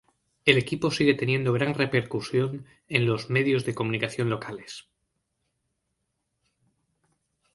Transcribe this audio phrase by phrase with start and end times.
[0.45, 4.87] El equipo sigue teniendo gran repercusión en los medios de comunicación locales.